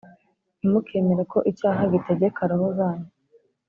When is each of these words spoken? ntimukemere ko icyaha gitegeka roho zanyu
ntimukemere 0.57 1.23
ko 1.31 1.39
icyaha 1.51 1.81
gitegeka 1.93 2.39
roho 2.49 2.67
zanyu 2.77 3.09